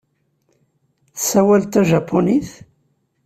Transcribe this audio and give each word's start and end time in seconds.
Tessawaleḍ 1.13 1.65
tajapunit? 1.69 2.49